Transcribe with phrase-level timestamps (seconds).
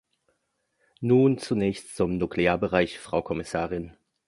[1.01, 3.95] Nun zunächst zum Nuklearbereich, Frau Kommissarin.